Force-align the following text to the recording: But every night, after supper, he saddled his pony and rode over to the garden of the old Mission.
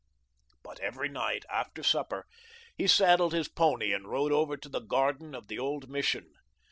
But 0.63 0.79
every 0.79 1.09
night, 1.09 1.45
after 1.47 1.83
supper, 1.83 2.25
he 2.75 2.87
saddled 2.87 3.33
his 3.33 3.47
pony 3.47 3.93
and 3.93 4.07
rode 4.07 4.31
over 4.31 4.57
to 4.57 4.67
the 4.67 4.79
garden 4.79 5.35
of 5.35 5.47
the 5.47 5.59
old 5.59 5.91
Mission. 5.91 6.33